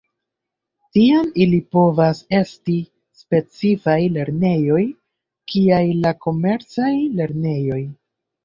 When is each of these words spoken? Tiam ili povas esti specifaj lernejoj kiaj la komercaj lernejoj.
Tiam 0.97 1.27
ili 1.43 1.59
povas 1.75 2.21
esti 2.37 2.77
specifaj 3.21 3.99
lernejoj 4.15 4.81
kiaj 5.55 5.85
la 6.07 6.15
komercaj 6.27 6.93
lernejoj. 7.21 7.81